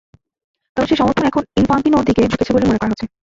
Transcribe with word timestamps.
তবে 0.77 0.87
সেই 0.89 0.99
সমর্থন 0.99 1.25
এখন 1.27 1.43
ইনফান্তিনোর 1.59 2.07
দিকেই 2.07 2.29
ঝুঁকেছে 2.31 2.53
বলে 2.53 2.65
মনে 2.67 2.79
করা 2.79 2.91
হচ্ছে। 2.91 3.05